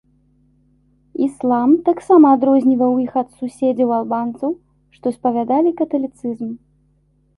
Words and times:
Іслам 1.25 1.69
таксама 1.89 2.27
адрозніваў 2.37 2.93
іх 3.05 3.11
ад 3.23 3.29
суседзяў-албанцаў, 3.41 4.51
што 4.97 5.07
спавядалі 5.19 5.69
каталіцызм. 5.83 6.49